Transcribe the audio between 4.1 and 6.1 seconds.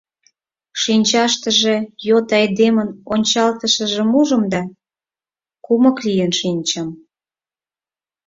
ужым да кумык